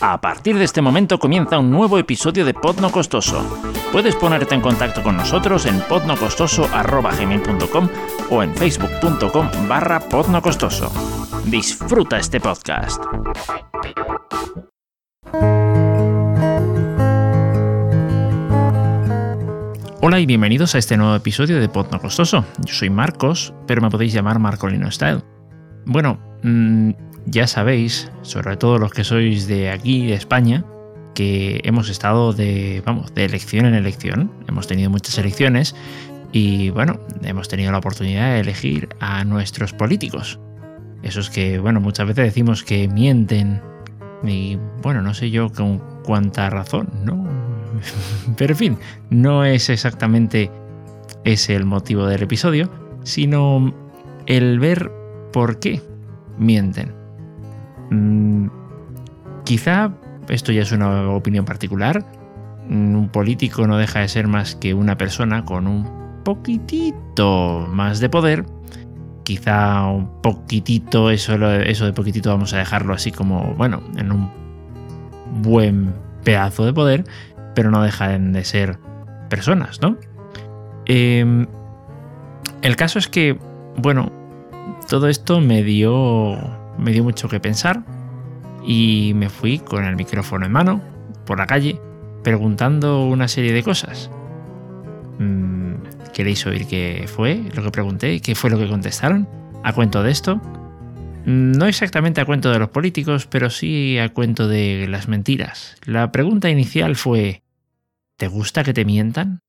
[0.00, 3.44] A partir de este momento comienza un nuevo episodio de Pod No Costoso.
[3.90, 7.88] Puedes ponerte en contacto con nosotros en podnocostoso.com
[8.30, 10.92] o en facebook.com barra podnocostoso.
[11.46, 13.02] Disfruta este podcast.
[20.00, 22.44] Hola y bienvenidos a este nuevo episodio de Pod No Costoso.
[22.64, 25.24] Yo soy Marcos, pero me podéis llamar Marcolino Style.
[25.86, 26.90] Bueno, mmm,
[27.26, 30.64] ya sabéis, sobre todo los que sois de aquí, de España,
[31.14, 34.30] que hemos estado de, vamos, de elección en elección.
[34.46, 35.74] Hemos tenido muchas elecciones
[36.32, 40.38] y, bueno, hemos tenido la oportunidad de elegir a nuestros políticos.
[41.02, 43.60] Esos que, bueno, muchas veces decimos que mienten
[44.24, 47.26] y, bueno, no sé yo con cuánta razón, ¿no?
[48.36, 48.78] Pero, en fin,
[49.10, 50.50] no es exactamente
[51.24, 52.70] ese el motivo del episodio,
[53.04, 53.74] sino
[54.26, 54.90] el ver
[55.32, 55.82] por qué
[56.38, 56.94] mienten.
[57.90, 58.48] Mm,
[59.44, 59.92] quizá
[60.28, 62.04] esto ya es una opinión particular.
[62.68, 68.00] Mm, un político no deja de ser más que una persona con un poquitito más
[68.00, 68.46] de poder.
[69.24, 74.30] Quizá un poquitito, eso, eso de poquitito vamos a dejarlo así como, bueno, en un
[75.42, 75.94] buen
[76.24, 77.04] pedazo de poder,
[77.54, 78.78] pero no dejan de ser
[79.28, 79.96] personas, ¿no?
[80.86, 81.46] Eh,
[82.62, 83.38] el caso es que,
[83.76, 84.10] bueno,
[84.88, 86.38] todo esto me dio
[86.78, 87.82] me dio mucho que pensar
[88.64, 90.82] y me fui con el micrófono en mano
[91.26, 91.80] por la calle
[92.22, 94.10] preguntando una serie de cosas.
[95.18, 95.74] Mm,
[96.12, 98.20] ¿Queréis oír qué fue lo que pregunté?
[98.20, 99.28] ¿Qué fue lo que contestaron?
[99.64, 100.36] ¿A cuento de esto?
[101.26, 105.76] Mm, no exactamente a cuento de los políticos, pero sí a cuento de las mentiras.
[105.84, 107.42] La pregunta inicial fue
[108.18, 109.42] ¿Te gusta que te mientan?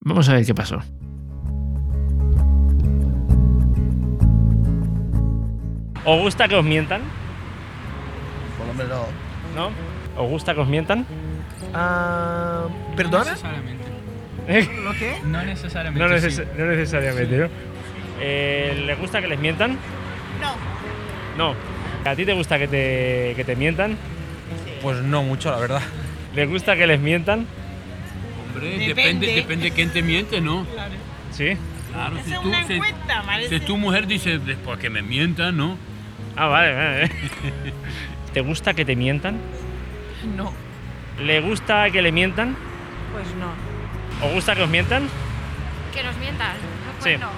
[0.00, 0.82] Vamos a ver qué pasó.
[6.10, 7.02] ¿Os gusta que os mientan?
[8.56, 9.06] Por lo menos.
[9.54, 9.70] ¿No?
[10.22, 11.04] ¿Os gusta que os mientan?
[11.74, 12.64] Ah,
[12.96, 13.24] ¿Perdona?
[13.24, 13.84] No necesariamente.
[14.82, 15.16] ¿Lo qué?
[15.24, 16.08] No necesariamente.
[16.08, 16.26] No, sí.
[16.26, 17.48] neces- no necesariamente, ¿no?
[18.20, 19.72] Eh, ¿Les gusta que les mientan?
[20.40, 20.54] No.
[21.50, 21.54] No.
[22.10, 23.96] ¿A ti te gusta que te, que te mientan?
[24.82, 25.82] Pues no mucho, la verdad.
[26.34, 27.46] ¿Les gusta que les mientan?
[28.54, 28.86] Hombre, Depende.
[28.94, 30.66] depende, depende quién te miente, ¿no?
[31.32, 31.56] Sí.
[31.92, 33.58] Claro, si Es tú, una si, encuesta, parece.
[33.58, 35.76] si tu mujer dice después que me mientan, ¿no?
[36.38, 37.10] Ah, vale, vale.
[38.32, 39.38] ¿Te gusta que te mientan?
[40.36, 40.52] No,
[41.20, 42.56] ¿Le gusta que le mientan?
[43.12, 44.26] pues no.
[44.26, 45.08] ¿Os gusta que os mientan?
[45.92, 46.54] Que nos mientan.
[47.00, 47.10] Sí.
[47.16, 47.30] Pues no.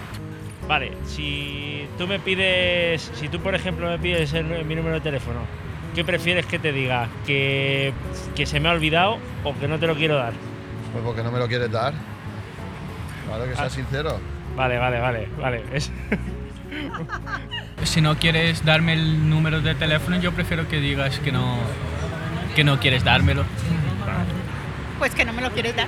[0.68, 5.00] Vale, si tú me pides, si tú por ejemplo me pides el mi número de
[5.00, 5.38] teléfono,
[5.94, 7.06] ¿qué prefieres que te diga?
[7.24, 7.92] ¿Que,
[8.34, 10.32] que se me ha olvidado o que no te lo quiero dar?
[10.92, 11.94] Pues porque no me lo quieres dar.
[13.28, 13.70] Claro que sea Ah.
[13.70, 14.18] sincero.
[14.56, 15.62] Vale, vale, vale, vale.
[15.72, 15.92] Es-
[17.84, 21.58] Si no quieres darme el número de teléfono, yo prefiero que digas que no,
[22.54, 23.44] que no quieres dármelo.
[24.98, 25.86] Pues que no me lo quieres dar.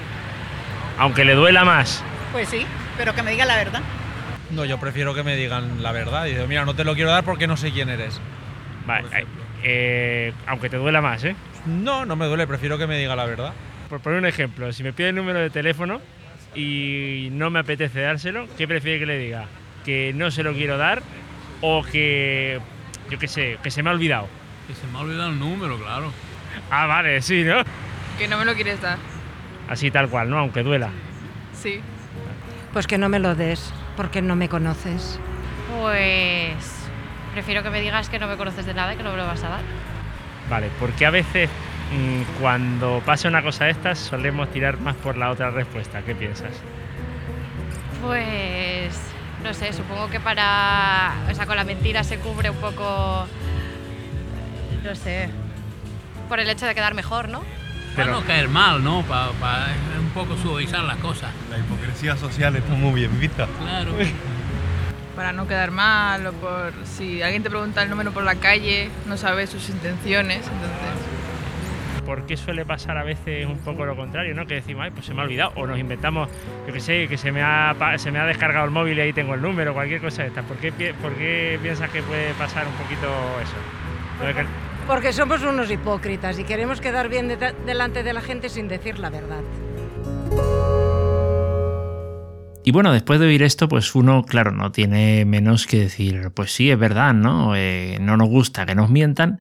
[0.99, 2.03] aunque le duela más.
[2.33, 2.65] Pues sí,
[2.97, 3.81] pero que me diga la verdad.
[4.51, 6.27] No, yo prefiero que me digan la verdad.
[6.27, 8.21] Y digo, mira, no te lo quiero dar porque no sé quién eres.
[8.87, 9.09] Vale,
[9.63, 11.35] eh, aunque te duela más, ¿eh?
[11.67, 13.53] No, no me duele, prefiero que me diga la verdad.
[13.89, 16.01] Por poner un ejemplo, si me pide el número de teléfono
[16.55, 19.47] y no me apetece dárselo, ¿qué prefiere que le diga?
[19.85, 21.03] ¿Que no se lo quiero dar
[21.61, 22.61] o que,
[23.11, 24.29] yo qué sé, que se me ha olvidado?
[24.67, 26.13] Que se me ha olvidado el número, claro.
[26.71, 27.63] Ah, vale, sí, ¿no?
[28.19, 28.99] Que no me lo quieres dar.
[29.69, 30.39] Así tal cual, ¿no?
[30.39, 30.91] Aunque duela.
[31.55, 31.81] Sí.
[32.73, 35.19] Pues que no me lo des, porque no me conoces.
[35.81, 36.89] Pues
[37.33, 39.27] prefiero que me digas que no me conoces de nada y que no me lo
[39.27, 39.61] vas a dar.
[40.51, 41.49] Vale, porque a veces
[41.93, 46.03] mm, cuando pasa una cosa de estas solemos tirar más por la otra respuesta.
[46.03, 46.53] ¿Qué piensas?
[48.03, 48.68] Pues
[49.43, 53.27] no sé, supongo que para, o sea, con la mentira se cubre un poco,
[54.85, 55.31] no sé,
[56.29, 57.43] por el hecho de quedar mejor, ¿no?
[57.97, 59.03] Para no caer mal, ¿no?
[59.03, 59.31] Para
[59.99, 61.31] un poco suavizar las cosas.
[61.51, 63.49] La hipocresía social está muy bien vista.
[63.61, 63.93] Claro.
[65.17, 68.89] Para no quedar mal o por si alguien te pregunta el número por la calle,
[69.07, 71.18] no sabes sus intenciones, entonces.
[72.09, 74.47] ¿Por qué suele pasar a veces un poco lo contrario, ¿no?
[74.47, 76.31] Que decimos, ay, pues se me ha olvidado, o nos inventamos,
[76.67, 79.03] yo qué sé, que se me ha, pa- se me ha descargado el móvil y
[79.03, 80.47] ahí tengo el número, cualquier cosa de estas.
[80.47, 83.07] ¿Por qué, pi- por qué piensas que puede pasar un poquito
[83.43, 84.35] eso?
[84.35, 84.47] Que-
[84.87, 88.99] Porque somos unos hipócritas y queremos quedar bien de- delante de la gente sin decir
[88.99, 89.43] la verdad.
[92.65, 96.53] Y bueno, después de oír esto, pues uno, claro, no tiene menos que decir, pues
[96.53, 97.55] sí, es verdad, ¿no?
[97.55, 99.39] Eh, no nos gusta que nos mientan,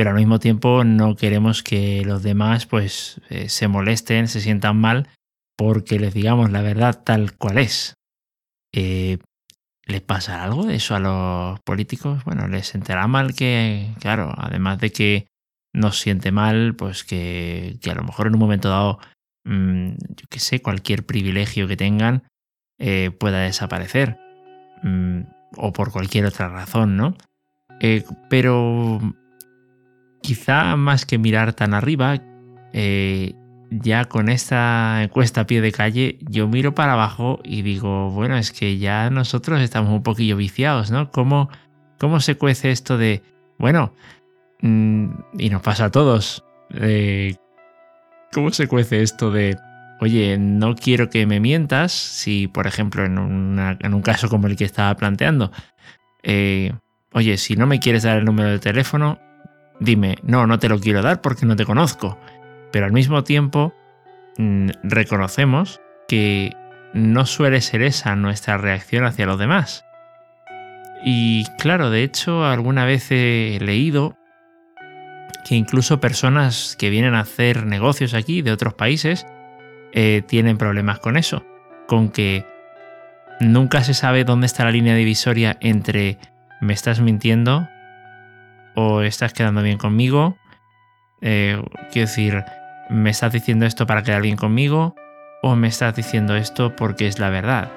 [0.00, 4.78] pero al mismo tiempo no queremos que los demás, pues, eh, se molesten, se sientan
[4.78, 5.10] mal,
[5.58, 7.96] porque les digamos la verdad tal cual es.
[8.72, 9.18] Eh,
[9.84, 12.24] ¿Les pasa algo de eso a los políticos?
[12.24, 15.26] Bueno, les sentará mal que, claro, además de que
[15.74, 19.00] nos siente mal, pues que, a lo mejor en un momento dado,
[19.44, 22.22] mm, yo qué sé, cualquier privilegio que tengan
[22.78, 24.16] eh, pueda desaparecer.
[24.82, 25.24] Mm,
[25.58, 27.18] o por cualquier otra razón, ¿no?
[27.80, 28.98] Eh, pero
[30.30, 32.22] quizá más que mirar tan arriba,
[32.72, 33.34] eh,
[33.68, 38.36] ya con esta encuesta a pie de calle, yo miro para abajo y digo, bueno,
[38.36, 41.10] es que ya nosotros estamos un poquillo viciados, ¿no?
[41.10, 41.50] ¿Cómo,
[41.98, 43.24] cómo se cuece esto de,
[43.58, 43.92] bueno,
[44.60, 45.06] mm,
[45.36, 46.44] y nos pasa a todos,
[48.32, 49.56] ¿cómo se cuece esto de,
[50.00, 54.54] oye, no quiero que me mientas, si por ejemplo en, en un caso como el
[54.54, 55.50] que estaba planteando,
[56.22, 56.72] eh,
[57.14, 59.18] oye, si no me quieres dar el número de teléfono,
[59.80, 62.18] dime, no, no te lo quiero dar porque no te conozco
[62.70, 63.74] pero al mismo tiempo
[64.36, 66.56] mm, reconocemos que
[66.92, 69.84] no suele ser esa nuestra reacción hacia los demás.
[71.04, 74.16] Y claro, de hecho, alguna vez he leído
[75.48, 79.26] que incluso personas que vienen a hacer negocios aquí de otros países
[79.92, 81.44] eh, tienen problemas con eso,
[81.86, 82.44] con que
[83.40, 86.18] nunca se sabe dónde está la línea divisoria entre
[86.60, 87.66] me estás mintiendo
[88.74, 90.36] o estás quedando bien conmigo.
[91.20, 91.62] Eh,
[91.92, 92.44] quiero decir,
[92.88, 94.94] ¿me estás diciendo esto para quedar bien conmigo?
[95.42, 97.70] ¿O me estás diciendo esto porque es la verdad?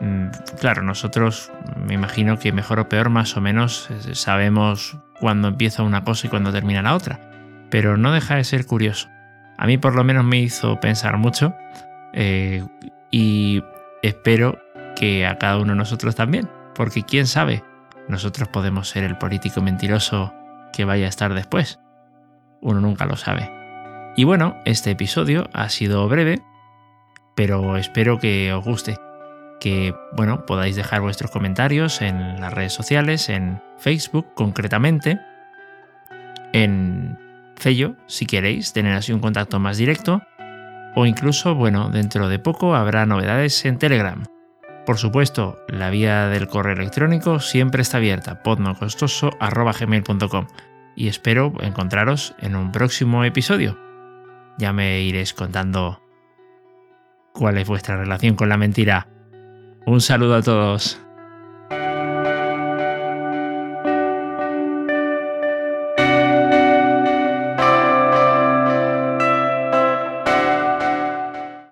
[0.00, 0.28] Mm,
[0.60, 6.04] claro, nosotros me imagino que mejor o peor más o menos sabemos cuándo empieza una
[6.04, 7.20] cosa y cuándo termina la otra.
[7.70, 9.08] Pero no deja de ser curioso.
[9.58, 11.54] A mí por lo menos me hizo pensar mucho
[12.12, 12.64] eh,
[13.10, 13.62] y
[14.02, 14.58] espero
[14.94, 16.48] que a cada uno de nosotros también.
[16.74, 17.64] Porque quién sabe,
[18.08, 20.34] nosotros podemos ser el político mentiroso
[20.72, 21.78] que vaya a estar después.
[22.60, 23.50] Uno nunca lo sabe.
[24.16, 26.42] Y bueno, este episodio ha sido breve,
[27.36, 28.96] pero espero que os guste.
[29.60, 35.20] Que, bueno, podáis dejar vuestros comentarios en las redes sociales, en Facebook concretamente,
[36.52, 37.18] en
[37.56, 40.22] Fello, si queréis tener así un contacto más directo,
[40.94, 44.24] o incluso, bueno, dentro de poco habrá novedades en Telegram.
[44.88, 50.46] Por supuesto, la vía del correo electrónico siempre está abierta, podnocostoso.gmail.com
[50.96, 53.78] y espero encontraros en un próximo episodio.
[54.56, 56.00] Ya me iréis contando
[57.34, 59.08] cuál es vuestra relación con la mentira.
[59.84, 60.98] Un saludo a todos.